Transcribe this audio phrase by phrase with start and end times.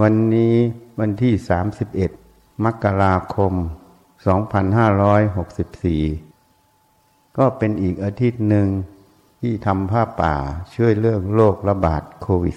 [0.00, 0.54] วันนี้
[1.00, 1.34] วันที่
[1.98, 3.52] 31 มกราคม
[6.04, 8.68] 2564 ก็เป็นอีกอาทิตย์หนึ่ง
[9.40, 10.36] ที่ทำผ้าป่า
[10.74, 12.56] ช่วยเรื่องโรคระบาดโควิด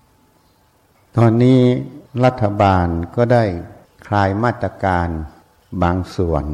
[0.00, 1.60] -19 ตอนนี้
[2.24, 2.86] รัฐบาล
[3.16, 3.44] ก็ได้
[4.06, 5.08] คลายมาตรการ
[5.82, 6.44] บางส่วน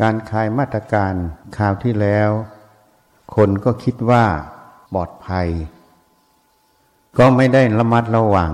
[0.00, 1.14] การคลายมาตรการ
[1.56, 2.30] คราวที่แล้ว
[3.34, 4.24] คนก็คิดว่า
[4.94, 5.48] ปลอดภัย
[7.18, 8.52] ก็ไม่ได้ระมัดระวัง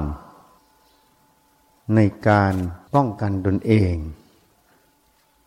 [1.95, 2.55] ในการ
[2.95, 3.95] ป้องกันตนเอง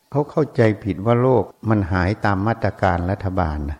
[0.09, 3.79] เขาเข้าใจผิดว่าโรคมันหายตามมาตรการรัฐบาลนะ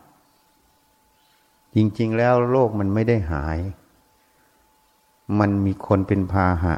[1.76, 3.58] จริงๆแล้วโรคมันไม่ได้หาย
[5.40, 6.76] มันมีคนเป็นพาหะ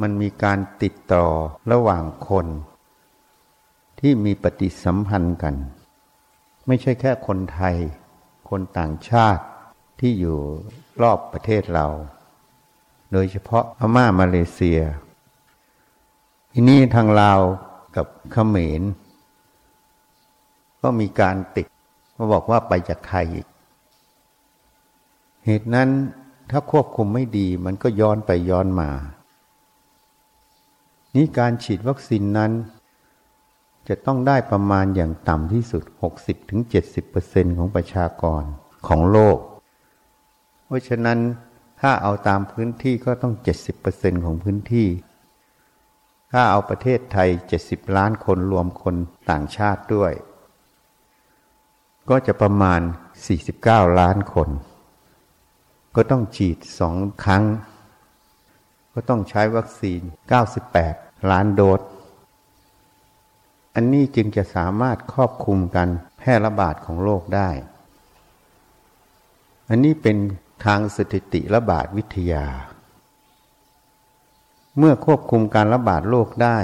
[0.00, 1.26] มันมีการติดต่อ
[1.72, 2.46] ระหว่างคน
[4.00, 5.54] ที่มีปฏิสัมพันธ์กัน
[6.66, 7.76] ไม่ใช่แค่คนไทย
[8.48, 9.44] คนต่างชาติ
[10.00, 10.38] ที่อยู่
[11.02, 11.86] รอบประเทศเรา
[13.12, 14.80] โดยเฉพาะพม่ามาเลเซีย
[16.52, 17.40] ทีนี้ทางลาว
[17.96, 18.82] กับเขมร
[20.82, 21.66] ก็มีการติด
[22.16, 23.46] มาบอกว่าไปจากไทยอีก
[25.44, 25.88] เหตุนั้น
[26.50, 28.90] ถ้าควบคุมไม่ดีมันก็ย้อนไปย้อนมา
[31.14, 32.52] นี้การฉีดวัคซีนนั้น
[33.88, 35.82] จะต้องได้ประมาณอย่างต่ำที่สุด
[36.70, 38.42] 60-70%ของประชากร
[38.86, 39.38] ของโลก
[40.66, 41.18] เพราะฉะนั้น
[41.80, 43.34] ถ้าเอาตามพื้นที่ก็ต้อง
[43.78, 44.88] 70%ของพื้นที่
[46.32, 47.28] ถ้าเอาประเทศไทย
[47.62, 48.94] 70 ล้านคนรวมคน
[49.30, 50.12] ต่างชาติด้วย
[52.10, 52.80] ก็จะประมาณ
[53.40, 54.48] 49 ล้านคน
[55.96, 57.44] ก็ต้องฉีดสองครั้ง
[58.94, 60.00] ก็ต้องใช้วัคซีน
[60.66, 61.80] 98 ล้านโดส
[63.74, 67.50] อันนี้จึงจะสามารถครอบคุมการแพร่ระบาดของโรคได้
[69.70, 70.16] อันนี้เป็น
[70.64, 72.46] ทางสถิติระบาดวิทยา
[74.78, 76.58] เมื่อควบคุมการระบาดโรคได้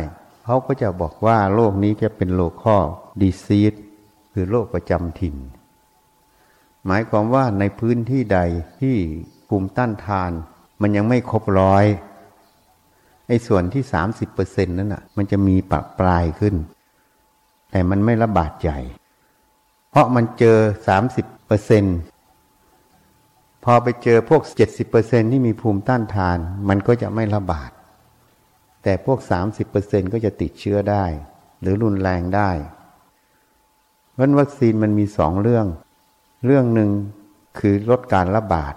[0.44, 2.78] เขาก็จะบอกว่าโรคนี้จะเป็นโรคข้อ
[3.20, 3.74] ดีซีด
[4.32, 5.36] คือโรคประจำถิ่น
[6.86, 8.38] หมายความว่าในพื้นที่ใด
[8.80, 8.96] ที่
[9.48, 10.30] ภูมิต้านทาน
[10.80, 11.84] มันยังไม่ครบร้อย
[13.28, 16.54] ไอ้ส่วนที่สามสิบเปอร์เซ็นต์นั้นอะ มันจะมีปรับปลายขึ้น
[17.70, 18.80] แต่มันไม่ระบาดใหญ่
[19.90, 20.58] เพราะมันเจอ
[20.88, 21.96] สามสิบเปอร์เซ็นต์
[23.64, 24.42] พอไปเจอพวก
[24.86, 27.70] 70%ที่มีภูมิต้านทาน มันก็จะไม่ระบาด
[28.82, 29.18] แต่พวก
[29.66, 31.04] 30%ก็จะติดเชื้อได้
[31.60, 32.50] หรือรุนแรงได้
[34.12, 35.66] เพราะวัคซีนมันมีสองเรื่อง
[36.46, 36.90] เรื่องหนึ่ง
[37.58, 38.74] คือลดการระบาด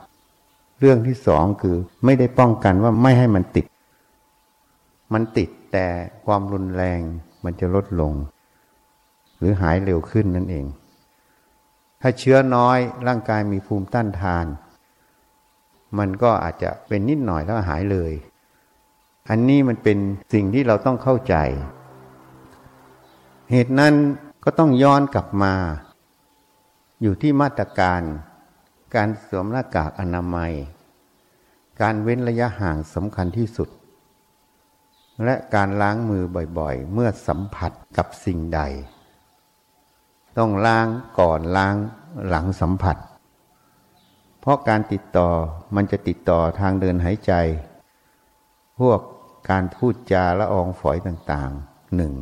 [0.79, 1.75] เรื่องที่สองคือ
[2.06, 3.66] ไม่ได้ป้องกันว่าไม่ให้มันติด
[5.13, 5.88] มันติดแต่
[6.25, 7.00] ความรุนแรง
[7.44, 8.13] มันจะลดลง
[9.38, 10.66] หรือหายเร็วขึ้นนั่นเอง
[12.02, 14.46] ถ้าเชื้อน้อยร่างกายมีภูมิต้านทาน
[15.97, 18.13] มันก็อาจจะเป็นนิดหน่อยแล้วหายเลย
[19.29, 19.97] อันนี้มันเป็น
[20.33, 21.35] สิ่งที่เราต้องเข้าใจ
[23.51, 23.94] เหตุนั้น
[24.44, 25.53] ก็ต้องย้อนกลับมา
[27.01, 28.01] อยู่ที่มาตรการ
[28.95, 30.53] การสวมหน้ากากอนามัย
[31.81, 33.69] การเว้นระยะห่างสำคัญที่สุด
[35.23, 36.23] และการล้างมือ
[36.59, 38.61] บ่อยๆ เมื่อสัมผัสกับสิ่งใด
[40.38, 40.88] ต้องล้าง
[41.19, 41.75] ก่อนล้าง
[42.28, 42.97] หลังสัมผัส
[44.45, 45.29] เพราะการติดต่อ
[45.75, 47.33] มันจะติดต่อทางเดินหายใจ
[48.79, 49.00] พวก
[49.50, 52.13] การพูดจาละอองฝอยต่างๆหนึ่ง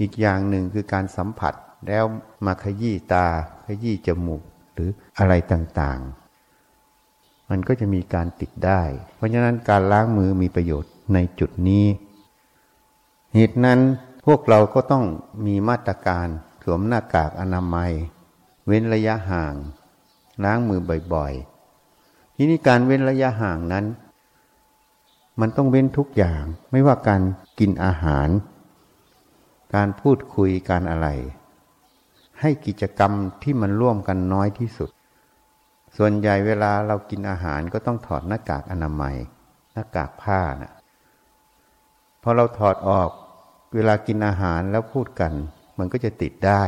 [0.00, 1.54] อีกอย่างหนึ่งคือการสัมผัส
[1.88, 2.04] แล้ว
[2.46, 3.26] มาขยี้ตา
[3.66, 4.42] ขยี้จมูก
[4.74, 8.82] หรืออะไรต่างๆ มันก็จะมีการติดได้
[9.16, 11.86] เพราะฉะนั้นการล้างมือมีประโยชน์ในจุดนี้
[13.34, 13.80] เหตุนั้น
[14.26, 15.04] พวกเราก็ต้อง
[15.46, 16.26] มีมาตรการ
[16.62, 17.92] สวมหน้ากากอนามัย
[18.66, 19.56] เว้นระยะห่าง
[20.44, 20.80] ล้างมือ
[21.14, 23.84] บ่อยๆ ทีนี้การเว้นระยะห่างนั้น
[25.40, 27.22] มันต้องเว้นทุกอย่าง ไม่ว่าการ
[27.58, 28.28] กินอาหาร
[29.74, 31.08] การพูดคุยการอะไร
[32.40, 34.90] ให้กิจกรรมที่มันร่วมกันน้อยที่สุด
[35.96, 39.16] ส่วนใหญ่เวลาเรากินอาหารก็ต้องถอดหน้ากากอนามัย
[39.72, 40.72] หน้ากากผ้านะ่ะ
[42.22, 43.10] พอเราถอดออก
[43.74, 45.32] เวลากินอาหารแล้วพูดกัน
[45.78, 46.62] มันก็จะติดได้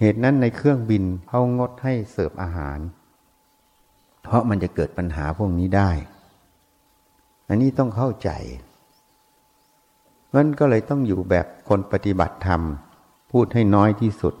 [0.00, 2.78] เหตุนั้นในเครื่องบินเขางดให้เสิร์ฟอาหาร
[4.22, 5.90] เพราะมันจะเกิดปัญหาพวกนี้ได้
[7.48, 8.30] อันนี้ต้องเข้าใจ
[10.34, 12.62] มันก็เลยต้องอยู่แบบคนปฏิบัติธรรม
[13.32, 14.34] พูดให้น้อยที่สุด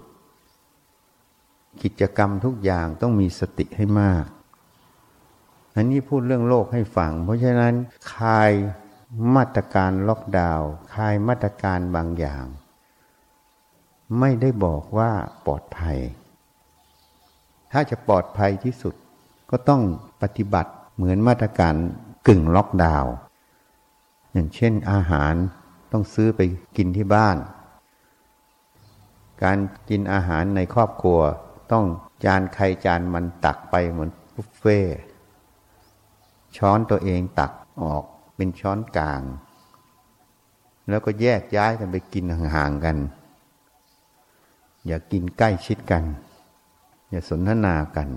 [1.82, 4.24] กิจกรรมทุกอย่างต้องมีสติให้มาก
[5.74, 7.74] อันนี้พูดเรื่องโลกให้ฟัง เพราะฉะนั้น
[8.14, 8.50] คลาย
[9.34, 12.44] มาตรการล็อกดาวน์คลายมาตรการบางอย่าง
[14.20, 15.10] ไม่ได้บอกว่า
[15.46, 15.98] ปลอดภัย
[17.72, 18.94] ถ้าจะปลอดภัยที่สุด
[19.50, 19.82] ก็ต้อง
[20.22, 21.74] ปฏิบัติเหมือนมาตรการ
[22.28, 23.12] กึ่งล็อกดาวน์
[24.32, 25.34] อย่างเช่นอาหาร
[25.92, 26.40] ต้องซื้อไป
[26.76, 27.36] กินที่บ้าน
[29.42, 29.58] การ
[29.88, 31.20] กินอาหารในครอบครัว
[31.72, 31.84] ต้อง
[32.24, 34.80] จานใครจานมันตักไปเหมือนบุฟเฟ่
[36.56, 37.52] ช้อนตัวเองตัก
[37.82, 38.04] ออก
[38.36, 39.22] เป็นช้อนกลาง
[40.88, 42.24] แล้วก็แยกย้ายกันไปกิน
[42.54, 42.96] ห่างๆกัน
[44.86, 46.04] อย่ากินใกล้ชิดกัน
[47.10, 48.08] อย่าสนทนากัน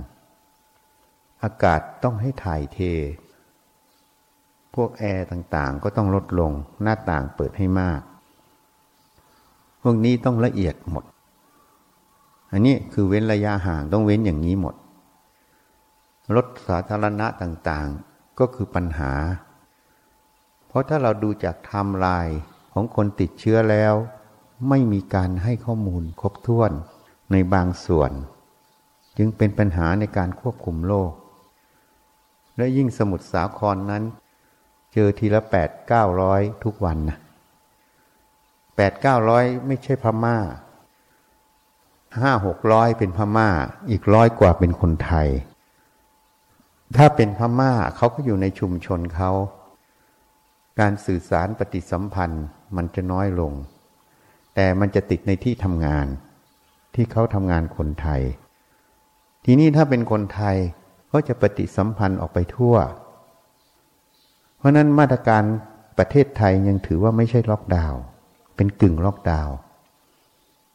[1.44, 2.80] อากาศต้องให้ถ่ายเท
[4.76, 6.52] พวกแอร์ต่างๆ ก็ต้องลดลง
[6.82, 8.02] หน้าต่างเปิดให้มาก
[9.82, 11.06] พวกนี้ต้องละเอียดหมด
[12.52, 14.76] อันนี้คือเว้นระยะห่างต้องเว้นอย่างนี้หมด
[16.36, 19.12] รถสาธารณะต่างๆก็คือปัญหา
[20.68, 22.40] เพราะถ้าเราดูจากไทม์ไลน์
[22.74, 23.94] ของคนติดเชื้อแล้ว
[24.68, 26.72] ไม่มีการให้ข้อมูลครบถ้วน
[27.32, 28.12] ในบางส่วน
[29.18, 31.12] จึงเป็นปัญหาในการควบคุมโรค
[32.58, 34.04] และยิ่งสมุทรสาครนนั้น
[34.94, 37.18] เจอทีละแปดเก้าร้อยทุกวันนะ
[38.76, 40.38] แปดเก้าร้อยไม่ใช่พม่า
[42.20, 43.50] ห้าหกร้อยเป็นพม่า
[43.90, 45.30] อีกร้อยกว่าเป็นคนไทย
[46.98, 49.32] ถ้าเป็นพม่าเขาก็อยู่ในชุมชนเขา
[50.80, 52.46] การสื่อสารปฏิสัมพันธ์
[52.76, 53.54] มันจะน้อยลง
[54.56, 56.08] แต่มันจะติดในที่ทำงาน
[56.96, 58.22] ที่เขาทำงานคนไทย
[59.46, 60.56] ทีนี้ถ้าเป็นคนไทย
[61.12, 62.76] ก็จะปฏิสัมพันธ์ออกไปทั่ว
[64.58, 65.44] เพราะนั้นมาตรการ
[65.98, 68.02] ประเทศไทยยังถือว่าไม่ใช่ล็อกดาวน์
[68.56, 69.56] เป็นกึ่งล็อกดาวน์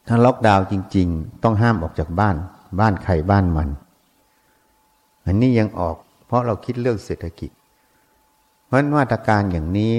[0.07, 2.35] ถ้าล็อกดาวน์จริง ๆ ต้องห้ามออกจากบ้าน
[2.79, 3.69] บ้านใครบ้านมัน
[5.25, 5.95] อันนี้ยังออก
[6.25, 7.51] เพราะเราคิดเรื่องเศรษฐกิจ
[8.65, 9.95] เพราะมาตรการอย่างนี้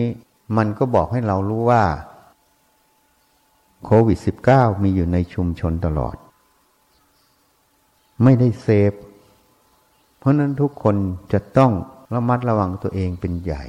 [0.57, 1.83] มันก็บอกให้เรารู้ว่า
[3.87, 4.19] โควิด
[4.51, 6.17] -19 มีอยู่ในชุมชนตลอด
[8.23, 8.93] ไม่ได้เซฟ
[10.19, 10.97] เพราะนั้นทุกคน
[11.33, 11.73] จะต้อง
[12.15, 13.65] ระมัดระวังตัวเองเป็นใหญ่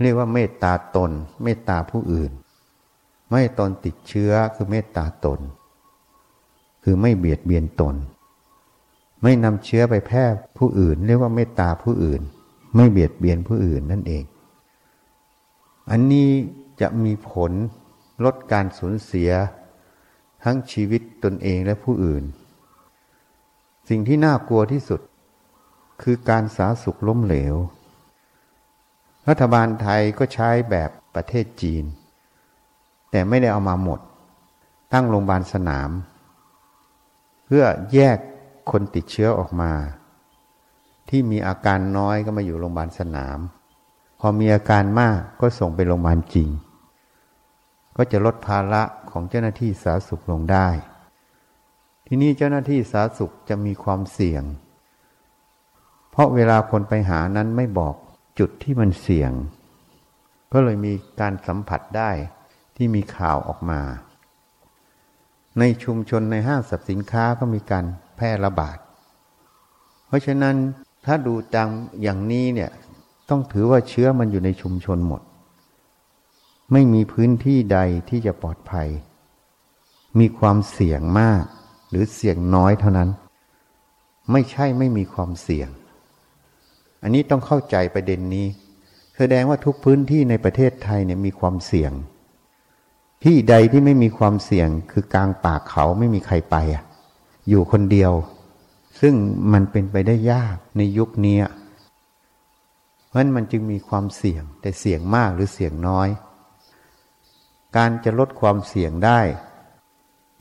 [0.00, 1.10] เรียกว่าเมตตาตน
[1.42, 2.32] เมตตาผู้อื่น
[3.30, 5.40] ไม่ตนติดเชื้อคือเมตตาตน
[6.82, 7.96] คือไม่เบียดเบียนตน
[9.22, 10.24] ไม่นำเชื้อไปแพร่
[10.58, 12.20] ผู้อื่น เรียกว่าเมตตาผู้อื่น
[12.76, 14.24] ไม่เบียดเบียนผู้อื่นนั่นเอง
[15.90, 16.28] อันนี้
[16.80, 17.52] จะมีผล
[18.24, 19.30] ลดการสูญเสีย
[20.44, 22.24] ทั้งชีวิตตนเองและผู้อื่น
[23.88, 25.00] สิ่งที่น่ากลัวที่สุด
[26.02, 27.54] คือการสาสุขล้มเหลว
[29.28, 31.84] รัฐบาลไทยก็ใช้แบบประเทศจีน
[33.10, 34.00] แต่ไม่ได้เอามาหมด
[34.92, 35.90] ตั้งโรงพยาบาลสนาม
[37.46, 38.18] เพื่อแยก
[38.70, 39.72] คนติดเชื้อออกมา
[41.08, 43.38] ที่มีอาการน้อยก็มาอยู่โรงพยาบาลสนาม
[44.20, 46.48] พอมีอาการมากก็ส่งไปโรงพยาบาลจริง
[47.96, 50.68] ก็จะลดภาระของเจ้าหน้าที่สาธารณสุขลงได้
[52.06, 54.44] ที่นี่เจ้าหน้าที่สาธารณสุขจะมีความเสี่ยง
[56.10, 57.94] เพราะเวลาคนไปหานั้นไม่บอก
[58.38, 59.32] จุดที่มันเสี่ยง
[60.52, 62.10] ก็เลยมีการสัมผัสได้
[62.76, 63.80] ที่มีข่าวออกมา
[65.58, 67.84] ในชุมชนในห้างสรรพสินค้าก็มีการ
[68.16, 68.78] แพร่ระบาด
[70.06, 70.56] เพราะฉะนั้น
[71.06, 71.68] ถ้าดูตาม
[72.02, 72.70] อย่างนี้เนี่ย
[73.30, 75.22] ต้องถือว่าเชื้อมันอยู่ในชุมชนหมด
[76.74, 77.78] ไม่มีพื้นที่ใด
[78.08, 78.88] ที่จะปลอดภัย
[80.18, 81.42] มีความเสี่ยงมาก
[81.90, 83.10] หรือเสี่ยงน้อยเท่านั้น
[84.32, 85.68] ไม่ใช่ไม่มีความเสี่ยง
[87.02, 88.46] อันนี้ต้องเข้าใจประเด็นนี้
[89.16, 91.92] แสดงว่าทุกพื้นที่ในประเทศไทยเนี่ยมีความเสี่ยง
[93.24, 96.84] ที่ใดที่ไม่มีความเสี่ยง คือกลางป่าเขาไม่มีใครไปอะ
[97.48, 98.12] อยู่คนเดียว
[99.00, 99.14] ซึ่ง
[99.52, 101.38] มันเป็นไปได้ยากในยุคนี้
[103.06, 106.08] เพราะนั้นมันจึงมีความเสี่ยง แต่เสี่ยงมากหรือเสี่ยงน้อย
[107.76, 109.20] การจะลดความเสี่ยงได้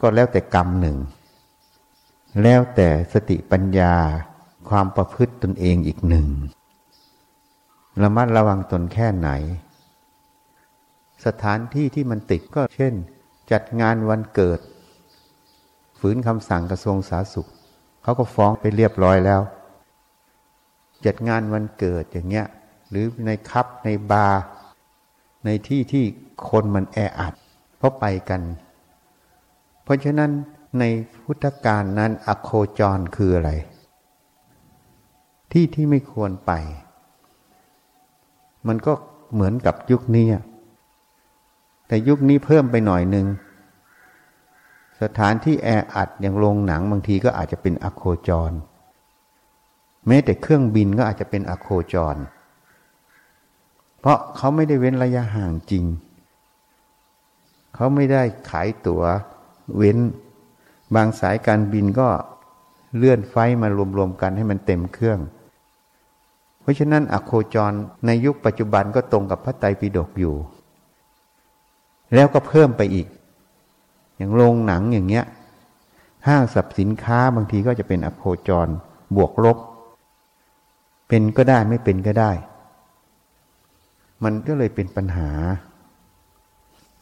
[0.01, 0.97] ก็แล้วแต่กรรมหนึ่ง
[2.43, 3.95] แล้วแต่สติปัญญา
[4.69, 6.27] ความประพฤติตนเองอีกหนึ่ง
[8.01, 9.29] ระมัดระวังตนแค่ไหน
[11.25, 12.93] สถานที่ที่มันติดก็เช่น
[13.51, 14.59] จัดงานวันเกิด
[15.99, 17.49] ฝืนคำสั่งกระทรวงสาธารณสุข
[18.03, 19.41] เขาก็ฟ้องไปเรียบร้อยแล้ว
[21.05, 22.47] จัดงานวันเกิดอย่างเงี้ย
[22.89, 24.41] หรือในคับในบาร์
[25.45, 26.05] ในที่ที่
[26.49, 27.33] คนมันแออัด
[27.77, 28.41] เพราะไปกัน
[29.83, 30.31] เพราะฉะนั้น
[30.79, 30.83] ใน
[31.23, 33.51] พุทธกาลนั้นอโคจรคืออะไร
[35.51, 36.51] ที่ที่ไม่ควรไป
[38.67, 38.93] มันก็
[39.33, 40.27] เหมือนกับยุคนี้
[41.87, 43.27] แต่ยุคนี้เพิ่มไปหน่อยหนึ่ง
[45.01, 48.51] สถานที่แออัดอย่างโรงหนังบางทีก็อาจจะเป็นอโคจร
[50.07, 52.15] แม้แต่เครื่องบินก็อาจจะเป็นอโคจร
[54.03, 55.85] เพราะเขาไม่ได้เว้นระยะห่างจริง
[57.75, 59.03] เขาไม่ได้ขายตั๋ว
[59.77, 59.97] เว้น
[60.95, 62.07] บางสายการบินก็
[62.97, 63.67] เลื่อนไฟมา
[63.97, 65.19] รวมๆกันให้มันเต็มเครื่อง
[66.61, 67.71] เพราะฉะนั้นอโคจร
[68.05, 70.35] ในยุคปัจจุบันก็ตรงกับพระไตรปิฎกอยู่
[72.13, 73.07] แล้วก็เพิ่มไปอีก
[74.17, 75.25] อย่างโรงหนังอย่างเงี้ย
[76.27, 78.67] ห้างสรรพสินค้าบางทีก็จะเป็นอโคจร
[79.15, 79.57] บวกลบ
[81.07, 82.31] เป็นก็ได้ไม่เป็นก็ได้
[84.23, 85.29] มันก็เลยเป็นปัญหา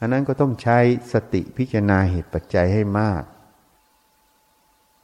[0.00, 0.78] อันนั้นก็ต้องใช้
[1.12, 3.22] สติพิจารณาเหตุปัจจัยให้มาก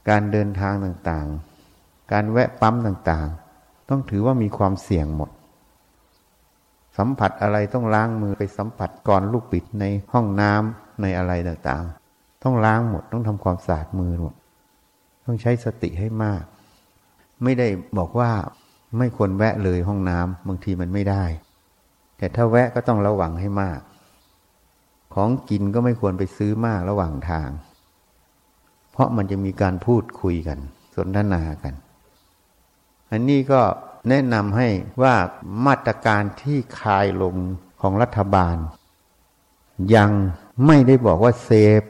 [0.09, 5.29] การเดินทางต่างๆ การแวะปั๊มต่างๆ ต้องถือว่ามีความเสี่ยงหมด
[6.97, 14.35] สัมผัสอะไรต้องล้างมือไปสัมผัสก่อนลูกปิดในห้องน้ำในอะไรต่างๆ ต้องล้างหมดต้องทำความสะอาดมือหมด
[15.25, 16.43] ต้องใช้สติให้มาก
[17.43, 18.31] ไม่ได้บอกว่า
[18.97, 21.23] ไม่ควรแวะเลยห้องน้ำบางทีมันไม่ได้
[22.19, 23.79] แต่ถ้าแวะก็ต้องระวังให้มาก
[25.13, 27.49] ของกินก็ไม่ควรไปซื้อมากระหว่างทาง
[28.91, 30.59] เพราะมันจะมีการพูดคุยกัน
[30.95, 31.73] สนทนากัน
[33.11, 33.61] อันนี้ก็
[34.09, 34.67] แนะนำให้
[35.01, 35.15] ว่า
[35.65, 37.35] มาตรการที่คลายลง
[37.81, 38.57] ของรัฐบาล
[39.95, 40.11] ยัง
[40.65, 41.49] ไม่ได้บอกว่าเซ
[41.79, 41.81] ฟ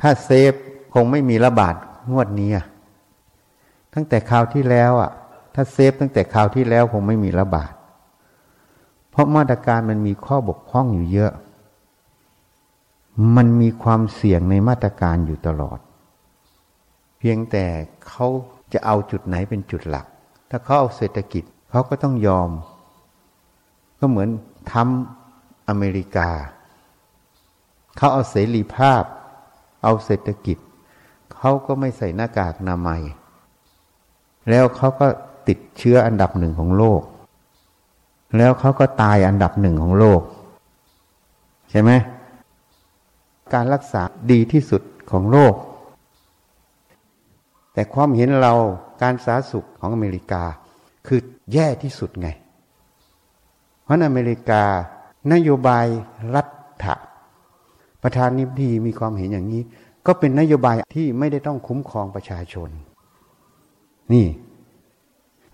[0.00, 0.52] ถ้าเซฟ
[0.94, 1.74] คงไม่มีระบาด
[2.10, 2.50] งวดนี้
[3.94, 5.10] ตั้งแต่คราวที่แล้วอะ
[5.54, 7.72] ถ้าเซฟตั้งแต่คราวที่แล้วคงไม่มีระบาด
[9.16, 11.32] เพราะมาตรการมันมีข้อบกพร่องอยู่เยอะ
[13.36, 15.78] มันมีความเสี่ยงในมาตรการอยู่ตลอด
[17.18, 17.64] เพียงแต่
[18.08, 18.26] เขา
[18.72, 20.06] จะเอาจุดไหนเป็นจุดหลัก
[20.50, 22.50] ถ้าเขาเอาเศรษฐกิจเขาก็ต้องยอม
[23.98, 24.28] ก็เหมือน
[24.72, 26.30] ทำอเมริกา
[27.96, 29.02] เขาเอาเสรีภาพ
[29.82, 30.58] เอาเศรษฐกิจ
[31.36, 33.02] เขาก็ไม่ใส่หน้ากากนามัย
[34.50, 35.06] แล้วเขาก็
[35.48, 37.02] ติดเชื้ออันดับหนึ่งของโลก
[38.36, 40.20] แล้วเขาก็ตายอันดับหนึ่งของโลก
[41.70, 41.90] ใช่ไหม
[43.54, 44.02] การรักษา
[44.32, 45.54] ดีที่สุดของโลก
[47.72, 48.54] แต่ความเห็นเรา
[49.02, 50.42] การสาธารณสุขของอเมริกา
[51.06, 51.20] คือ
[51.52, 52.28] แย่ที่สุดไง
[53.84, 54.62] เพราะอเมริกา
[55.32, 55.86] นโยบาย
[56.34, 56.42] รั
[56.84, 56.94] ฐะ
[58.02, 59.62] ประธานนิบดีมีความเห็นอย่างนี้
[60.06, 62.68] ก็เป็นนโยบายที่ไม่ได้ต้องคุ้มครองประชาชน
[64.12, 64.26] นี่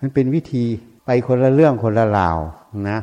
[0.01, 0.65] มันเป็นวิธี
[1.07, 2.39] ไปคนละเรื่องคนละราว
[2.89, 2.99] นะ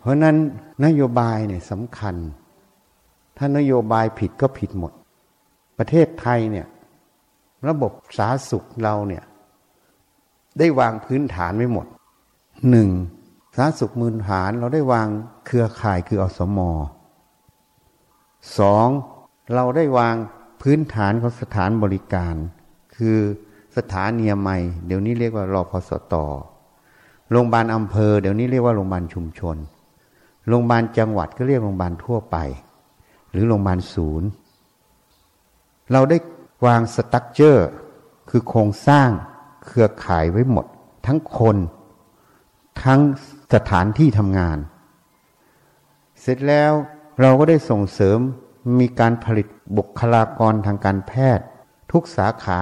[0.00, 0.36] เพราะนั้น
[0.84, 2.14] นโยบายเนี่ยสำคัญ
[3.36, 4.92] ถ้านโยบายผิดก็ผิดหมด
[5.78, 6.66] ประเทศไทยเนี่ย
[7.68, 9.24] ระบบสาธารณสุขเราเนี่ย
[10.58, 11.86] ได้วางพื้นฐานไว้หมด
[12.70, 12.88] หนึ่ง
[13.56, 15.08] สาธารณสุขมืนฐานเราได้วาง
[15.46, 16.70] เครือข่ายคืออสมอ
[18.58, 18.88] สอง
[19.54, 20.14] เราได้วาง
[20.62, 22.34] พื้นฐานของสถานบริการ
[22.96, 23.16] คือ
[23.76, 26.24] สถานีใหม่ เดี๋ยวนี้เรียกว่ารอพสตอ
[27.30, 29.56] โรงพยาบาลอำเภอเดี๋ยวนี้เรียกว่าโรงพยาบาลชุมชน
[30.48, 32.36] โรงพยาบาลจังหวัดก็เรียกโรงพยาบาลทั่วไป
[33.30, 34.28] หรือโรงพยาบาลศูนย์
[35.92, 36.18] เราได้
[36.66, 37.68] วางสตั๊กเจอร์
[38.30, 39.08] คือโครงสร้าง
[39.66, 40.66] เครือข่ายไว้หมด
[41.06, 41.56] ทั้งคน
[42.84, 43.00] ทั้ง
[43.54, 44.58] สถานที่ทำงาน
[46.20, 46.72] เสร็จแล้ว
[47.20, 48.18] เราก็ได้ส่งเสริม
[48.80, 51.46] มีการผลิตบุคลากรทางการแพทย์
[51.92, 52.60] ทุกสาขา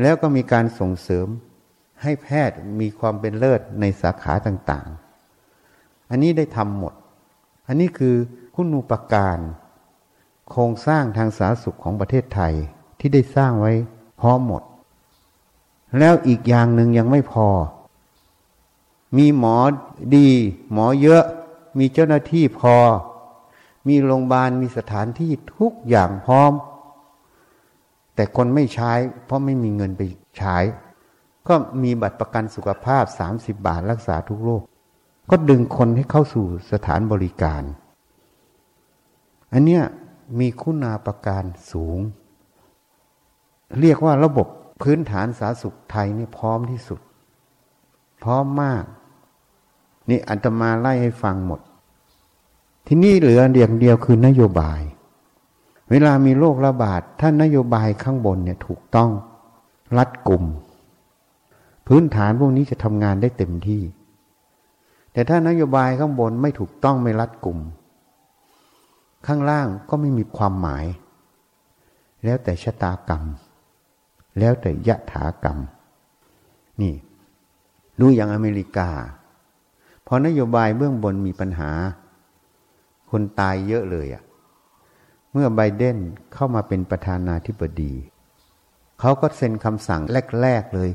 [0.00, 1.26] แล้วก็มีการส่งเสริม
[2.02, 6.94] ให้แพทย์มีความเป็นเลิศในสาขาต่างๆ อันนี้ได้ทำหมด
[7.66, 8.16] อันนี้คือ
[8.54, 9.38] คุณูปการ
[10.50, 12.54] โครงสร้างทางสาธารณสุขของประเทศไทย
[12.98, 13.72] ที่ได้สร้างไว้
[14.20, 14.62] พร้อมหมด
[15.98, 17.48] แล้วอีกอย่างหนึ่งยังไม่พอ
[19.16, 19.56] มีหมอ
[20.16, 20.28] ดี
[20.72, 21.24] หมอเยอะ
[21.78, 22.74] มีเจ้าหน้าที่พอ
[23.88, 26.52] มีโรงพยาบาลมีสถานที่ทุกอย่างพร้อม
[28.14, 28.92] แต่คนไม่ใช้
[29.26, 30.02] เพราะไม่มีเงินไป
[30.38, 30.56] ใช้
[31.50, 33.04] ก็มีบัตรประกันสุขภาพ
[33.34, 34.62] 30 บาทรักษาทุกโรค
[35.30, 37.62] ก็ดึงคนให้เข้าสู่สถานบริการ
[39.52, 39.82] อันเนี้ย
[40.40, 41.98] มีคุณาประการสูง
[43.80, 44.46] เรียกว่าระบบ
[44.82, 47.00] พื้นฐานสาธารณสุขไทยนี่พร้อมที่สุด
[48.22, 48.84] พร้อมมาก
[50.10, 51.60] นี่อันตมาไล่ให้ฟังหมด
[52.86, 54.80] ที่นี่เหลือเดียงเดียวคือนโยบาย
[55.90, 59.10] เวลามีโรคระบาดถ้านโยบายข้างบนเนี่ยถูกต้อง
[59.96, 60.44] รัดกลุ่ม
[61.92, 63.82] พื้นฐานพวกนี้จะทำงานได้เต็มที่
[65.12, 67.58] แต่ถ้านโยบายข้างบนไม่ถูกต้องไม่รัดกลุ่ม
[69.26, 70.84] ข้างล่างก็ไม่มีความหมาย
[72.24, 73.22] แล้วแต่ชะตากรรม
[74.38, 75.58] แล้วแต่ยะถากรรม
[76.80, 76.94] นี่
[78.00, 78.90] ดูอย่างอเมริกา
[80.06, 81.70] พอนโยบายเบื้องบนมีปัญหา
[83.10, 84.22] คนตายเยอะเลยอะ่ะ
[85.32, 85.96] เมื่อไบเดน
[86.34, 87.92] เข้ามาเป็นประธานาธิบดี
[89.00, 90.02] เขาก็เซ็นคำสั่ง
[90.42, 90.90] แรก ๆ เลย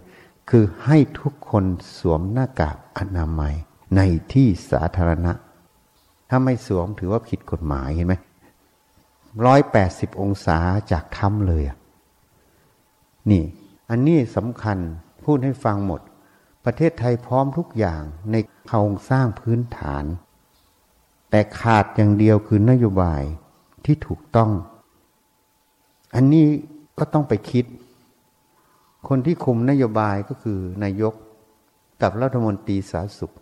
[0.49, 1.65] คือให้ทุกคน
[1.97, 3.53] สวมหน้ากากอนามัย
[3.95, 4.01] ใน
[4.33, 5.33] ที่สาธารณะ
[6.29, 8.15] ถ้าไม่สวมถือว่าผิดกฎหมายเห็นไหม
[9.45, 10.57] ร้อยแปดสิบองศา
[10.91, 11.63] จากถ้ำเลย
[13.31, 13.43] นี่
[13.89, 14.77] อันนี้สำคัญ
[15.23, 16.01] พูดให้ฟังหมด
[16.65, 18.35] ประเทศไทยพร้อมทุกอย่างใน
[18.65, 20.03] โครงสร้างพื้นฐาน
[21.29, 23.23] แต่ขาดอย่างเดียวคือนโยบาย
[23.85, 24.51] ที่ถูกต้อง
[26.15, 26.47] อันนี้
[26.97, 27.65] ก็ต้องไปคิด
[29.07, 31.13] คนที่คุมนโยบายก็คือนายก
[32.01, 33.35] กับรัฐมนตรีสาธารณสุข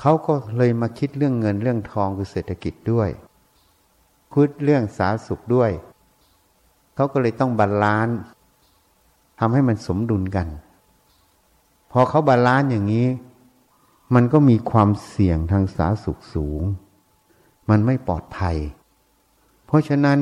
[0.00, 3.08] เขาก็เลยมาคิดเรื่องเงินเรื่องทองคือเศรษฐกิจด้วย
[4.32, 5.70] คิดเรื่องสาธารณสุขด้วย
[6.94, 8.18] เขาก็เลยต้อง balance
[9.40, 10.48] ทำให้มันสมดุลกัน
[11.92, 13.08] พอเขาบาลานซ์อย่างนี้
[14.14, 16.62] มันก็มีความเสี่ยงทางสาธารณสุขสูง
[17.70, 18.56] มันไม่ปลอดภัย
[19.66, 20.18] เพราะฉะนั้น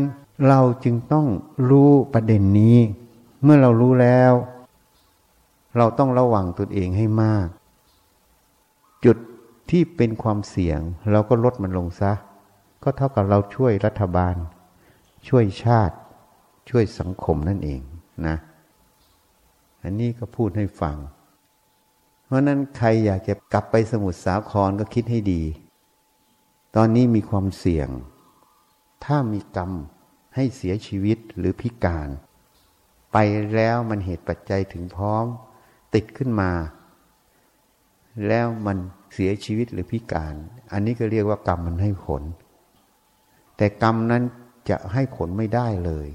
[0.48, 1.26] เราจึงต้อง
[1.70, 2.78] รู้ประเด็นนี้
[3.42, 4.32] เมื่อเรารู้แล้ว
[5.76, 7.48] เราต้องระวังตัวเองให้มาก
[9.04, 9.16] จุด
[9.70, 10.80] ที่เป็นความเสี่ยง
[11.12, 12.12] เราก็ลดมันลงซะ
[12.82, 14.34] ก็เท่ากับเราช่วยรัฐบาล
[15.28, 15.96] ช่วยชาติ
[16.70, 17.80] ช่วยสังคมนั่นเอง
[18.26, 18.36] นะ
[19.82, 20.96] อันนี้ก็พูดให้ฟัง
[22.24, 25.42] เพราะนั้นใครอยากจะกลับไปสมุทรสาครก็คิดให้ดี
[26.76, 27.88] ตอนนี้มีความเสี่ยง
[29.04, 29.70] ถ้ามีกรรม
[30.34, 32.08] ให้เสียชีวิตหรือพิการ
[33.12, 33.16] ไป
[33.54, 35.24] แล้วมันเหตุปัจจัยถึงพร้อม
[35.94, 36.50] ติดขึ้นมา
[38.28, 38.76] แล้วมัน
[39.14, 40.34] เสียชีวิตหรือพิการ
[40.72, 42.22] อันนี้ก็เรียกว่ากรรมมันให้ผล
[43.56, 44.22] แต่กรรมนั้น
[44.70, 46.08] จะให้ผลไม่ได้เลย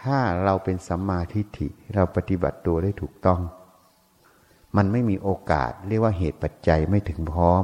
[0.00, 3.40] ถ้าเราเป็นสัมมาทิฏฐิเราปฏิบัติตัวได้ถูกต้อง
[4.76, 7.62] มันไม่มีโอกาส เรียกว่าเหตุปัจจัยไม่ถึงพร้อม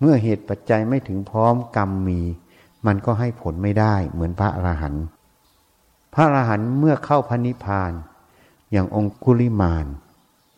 [0.00, 2.20] เมื่อเหตุปัจจัยไม่ถึงพร้อม กรรมมี
[2.86, 5.04] มันก็ให้ผลไม่ได้ เหมือนพระอรหันต์
[6.14, 7.92] พระอรหันต์เมื่อเข้าพระนิพพาน
[8.72, 9.86] อย่างองคุลิมาน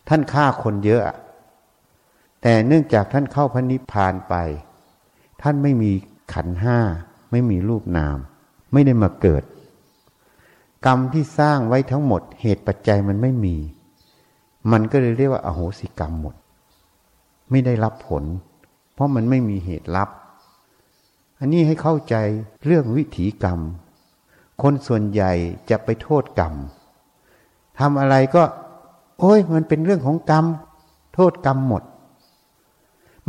[0.09, 1.15] ท่านฆ่าคนเยอะ
[2.41, 4.35] แต่เนื่องจากท่านเข้าพระนิพพานไป
[5.41, 5.91] ท่านไม่มี
[6.33, 6.77] ขันห้า
[7.31, 8.17] ไม่มีรูปนาม
[8.73, 9.43] ไม่ได้มาเกิด
[10.85, 13.55] กรรมที่สร้างไว้ทั้งหมดเหตุปัจจัยมันไม่มี
[14.71, 16.35] มันก็เลยเรียกว่าอาโหสิกรรมหมด
[17.49, 18.23] ไม่ได้รับผล
[18.93, 20.09] เพราะมันไม่มีเหตุรับ
[21.39, 22.15] อันนี้ให้เข้าใจ
[22.65, 23.59] เรื่องวิถีกรรม
[24.63, 25.31] คนส่วนใหญ่
[25.69, 26.53] จะไปโทษกรรม
[27.79, 28.43] ทำอะไรก็
[29.19, 30.45] โอ้ยมันเป็นเรื่องของกรรม
[31.15, 31.83] โทษกรรมหมด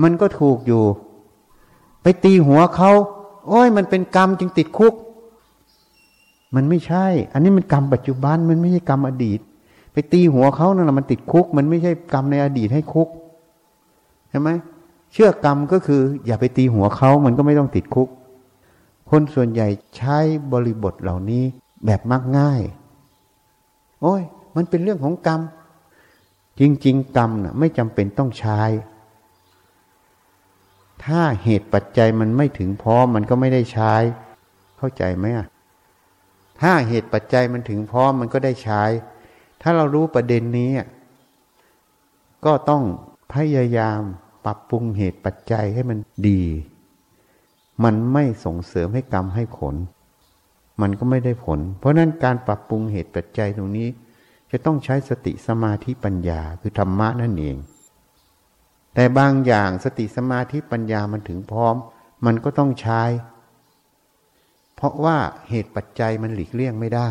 [0.03, 0.85] มันก็ถูกอยู่
[2.03, 2.90] ไปตีหัวเขา
[3.49, 4.95] โอ้ยมันเป็นกรรมจึงติดคุก
[6.55, 9.40] มันไม่ใช่ อันนี้มันกรรมปัจจุบัน มันไม่ใช่กรรมอดีต
[9.92, 13.09] ไปตีหัวเขานั่นแหละมันติดคุก มันไม่ใช่กรรมในอดีตให้คุก
[14.31, 14.49] ใช่ไหม
[15.12, 18.09] เชื่อกรรมก็คือ อย่าไปตีหัวเขามันก็ไม่ต้องติดคุก
[19.14, 20.18] คนส่วนใหญ่ใช้
[20.53, 21.44] บริบทเหล่านี้
[21.85, 22.62] แบบมักง่าย
[24.03, 24.22] โอ้ย
[24.57, 25.40] มันเป็นเรื่องของกรรม
[26.61, 28.61] จริง ๆ กรรมนะ่ะไม่จำเป็นต้องใช้
[31.05, 33.94] ถ้าเหตุปัจจัยมันไม่ถึงพร้อมมันก็ไม่ได้ใช้
[34.79, 35.46] เข้าใจไหมอะ
[36.61, 38.83] ถ้าเหตุปัจจัยมันถึงพร้อมมันก็ได้ใช้
[39.62, 40.70] ถ้าเรารู้ประเด็นนี้
[42.44, 42.83] ก็ต้อง
[43.33, 44.01] พยายาม
[44.44, 45.98] ปรับปรุงเหตุปัจจัยให้มัน
[46.29, 46.42] ดี
[47.85, 49.74] มันไม่ส่งเสริมให้กรรมให้ผล
[50.80, 53.88] มันก็ไม่ได้ผล เพราะนั้นการปรับปรุงเหตุปัจจัยตรงนี้
[54.50, 57.56] จะต้องใช้สติสมาธิปัญญาคือธรรมะนั่นเอง
[58.94, 61.76] แต่บางอย่างสติสมาธิปัญญามันถึงพร้อม
[62.26, 63.02] มันก็ต้องใช้
[64.74, 65.16] เพราะว่า
[65.48, 67.11] เหตุปัจจัยมันหลีกเลี่ยงไม่ได้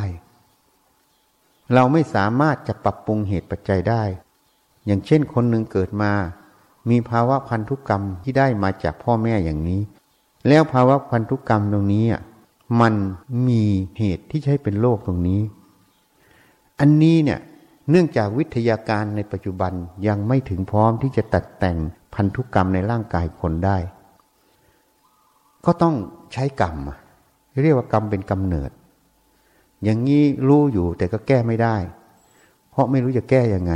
[1.74, 4.04] เราไม่สามารถจะปรับปรุงเหตุปัจจัยได้
[4.86, 6.13] อย่างเช่นคนหนึ่งเกิดมา
[6.89, 9.82] มีภาวะพันธุกรรมที่ได้มาจากพ่อแม่อย่างนี้
[10.47, 12.21] แล้วภาวะพันธุกรรมตรงนี้อะ
[12.82, 12.93] มัน
[13.47, 13.63] มี
[13.97, 15.41] เหตุที่ใช้เป็นโรคตรงนี้
[16.80, 17.39] อันนี้เนี่ย
[17.89, 19.73] เนื่องจากวิทยาการในปัจจุบัน
[20.08, 21.77] ยังไม่ถึงพร้อมที่จะตัดแต่ง
[22.15, 23.77] พันธุกรรมในร่างกายคนได้
[25.65, 25.95] ก็ต้อง
[26.34, 26.75] ใช้กรรม
[27.63, 28.71] เรียกว่ากรรมเป็นกำเนิด
[29.84, 31.75] อย่างนี้รู้อยู่แต่ก็แก้ไม่ได้
[32.69, 33.73] เพราะไม่รู้จะแก้ยังไง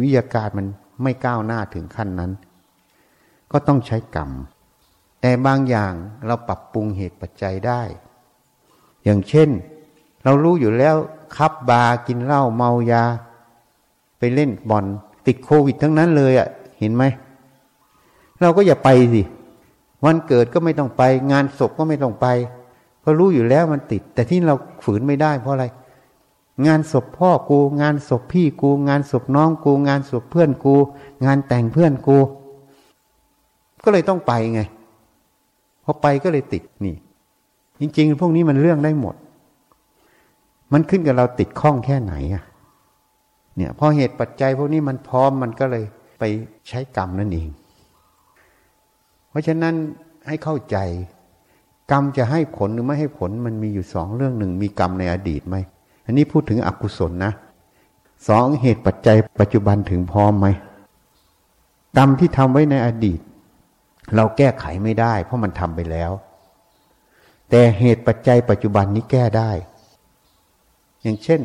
[0.00, 0.66] วิทยาการมัน
[1.02, 2.30] ไม่ก้าวหน้าถึงขั้นนั้น
[3.52, 4.30] ก็ต้องใช้กรรม
[5.20, 5.92] แต่บางอย่าง
[6.26, 7.82] เราปรับปรุงเหตุปัจจัยได้
[9.04, 9.48] อย่างเช่น
[10.24, 10.96] เรารู้อยู่แล้ว
[11.36, 13.04] คับบาร์กินเหล้าเมายา
[14.18, 14.84] ไปเล่นบอล
[15.26, 17.04] ติดโควิดทั้งนั้นเลยอะ่ะ เห็นไหม
[18.40, 19.22] เราก็อย่าไปสิ
[20.04, 21.02] วันเกิดก็ไม่ต้องไป
[21.32, 22.26] งานศพก็ไม่ต้องไป
[23.04, 24.54] ก็รู้อยู่แล้วมันติด แต่ที่เรา
[24.84, 25.66] ฝืนไม่ได้เพราะอะไร
[26.66, 30.74] งานศพพ่อกูงานศพพี่กู งานศพน้องกู งานศพเพื่อนกู
[31.24, 32.18] งานแต่งเพื่อนกู
[33.84, 34.60] ก็เลยต้องไปไง
[35.90, 36.96] อไปก็เลยติดนี่
[37.80, 39.14] จริง ๆ พวกนี้มันเรื่องได้หมด
[40.72, 42.44] มันขึ้นกับเราติดข้องแค่ไหนอะ
[43.56, 45.84] เนี่ยพอเหตุปัจจัยพวกนี้มันพร้อมมันก็เลย
[46.18, 46.22] ไป
[46.68, 47.48] ใช้กรรมนั่นเอง
[49.30, 49.74] เพราะฉะนั้น
[50.28, 50.76] ให้เข้าใจ
[51.90, 55.56] กรรมจะให้ผลหรือไม่ให้ผลมันมีอยู่สองเรื่องหนึ่งมีกรรมในอดีตไหม
[56.04, 57.32] อันนี้พูดถึงอกุศลนะ
[58.28, 60.46] สองเหตุปัจจัยปัจจุบันถึงพร้อมไหม
[61.98, 63.20] กรรมที่ทำไว้ในอดีต
[64.16, 66.10] เราแก้ไขไม่ได้ เพราะมันทำไปแล้ว
[67.50, 69.50] แต่เหตุปัจจัยปัจจุบันนี้แก้ได้
[71.02, 71.40] อย่างเช่น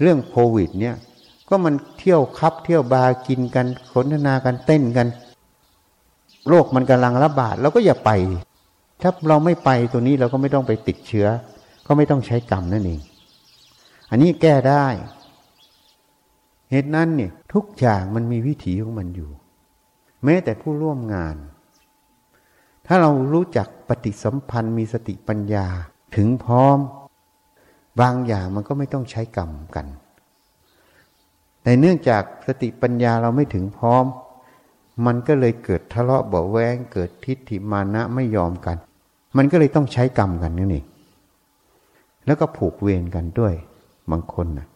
[0.00, 0.96] เรื่องโควิด เนี่ย
[1.48, 5.06] ก็มันเที่ยวผับเที่ยวบาร์กินกันสนทนากันเต้นกัน
[6.48, 8.10] โรคมันกำลังระบาดเราก็อย่าไป
[9.02, 11.28] ถ้าเราไม่ไปตัวนี้เราก็ไม่ต้องไปติดเชื้อ
[11.86, 13.00] ก็ไม่ต้องใช้กรรมนั่นเอง
[14.10, 14.86] อันนี้แก้ได้
[16.70, 19.30] เหตุนั้นเนี่ยทุกอย่างมันมีวิถีของมันอยู่
[20.24, 21.36] แม้แต่ผู้ร่วมงาน
[22.94, 25.66] ถ้าเรารู้จักปฏิสัมพันธ์มีสติปัญญา
[26.16, 26.78] ถึงพร้อม
[28.00, 29.86] บางอย่างมันก็ไม่ต้องใช้กรรมกัน
[31.62, 34.04] แต่เนื่องจากสติปัญญาเราไม่ถึงพร้อม
[35.06, 38.76] มันก็เลยเกิดทะเลาะเบาแวงเกิดทิฏฐิมานะไม่ยอมกัน
[39.36, 40.82] มันก็เลยต้องใช้กรรมกันนี่นี่
[42.26, 43.54] แล้วก็ผูกเวรกันด้วย
[44.10, 44.66] บางคนนะ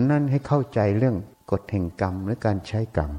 [0.00, 1.16] นั้นให้เข้าใจเรื่อง
[1.50, 3.12] กฎแห่งกรรมและการใช้กรรม